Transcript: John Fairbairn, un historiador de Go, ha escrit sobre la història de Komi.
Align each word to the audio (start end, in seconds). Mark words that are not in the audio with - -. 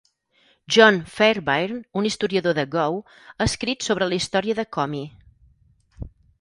John 0.75 0.95
Fairbairn, 1.17 1.83
un 2.01 2.09
historiador 2.11 2.57
de 2.61 2.65
Go, 2.77 2.87
ha 3.37 3.49
escrit 3.53 3.89
sobre 3.91 4.11
la 4.11 4.21
història 4.21 4.59
de 4.63 4.69
Komi. 4.79 5.07